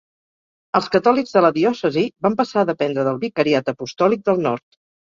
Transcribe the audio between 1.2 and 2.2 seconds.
de la diòcesi